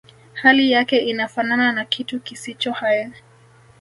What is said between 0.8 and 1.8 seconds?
inafanana